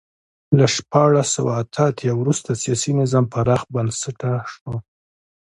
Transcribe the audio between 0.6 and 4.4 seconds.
شپاړس سوه اته اتیا وروسته سیاسي نظام پراخ بنسټه